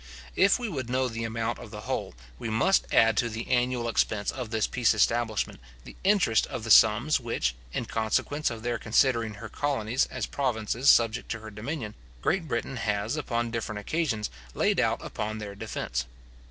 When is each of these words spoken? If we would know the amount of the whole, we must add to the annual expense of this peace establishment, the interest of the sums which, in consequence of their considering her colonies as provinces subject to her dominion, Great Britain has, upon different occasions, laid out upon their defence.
If 0.35 0.57
we 0.57 0.67
would 0.67 0.89
know 0.89 1.07
the 1.07 1.25
amount 1.25 1.59
of 1.59 1.69
the 1.69 1.81
whole, 1.81 2.15
we 2.39 2.49
must 2.49 2.91
add 2.91 3.15
to 3.17 3.29
the 3.29 3.47
annual 3.47 3.87
expense 3.87 4.31
of 4.31 4.49
this 4.49 4.65
peace 4.65 4.95
establishment, 4.95 5.59
the 5.83 5.95
interest 6.03 6.47
of 6.47 6.63
the 6.63 6.71
sums 6.71 7.19
which, 7.19 7.53
in 7.71 7.85
consequence 7.85 8.49
of 8.49 8.63
their 8.63 8.79
considering 8.79 9.35
her 9.35 9.47
colonies 9.47 10.07
as 10.07 10.25
provinces 10.25 10.89
subject 10.89 11.29
to 11.29 11.39
her 11.41 11.51
dominion, 11.51 11.93
Great 12.23 12.47
Britain 12.47 12.77
has, 12.77 13.15
upon 13.15 13.51
different 13.51 13.77
occasions, 13.77 14.31
laid 14.55 14.79
out 14.79 14.99
upon 15.05 15.37
their 15.37 15.53
defence. 15.53 16.07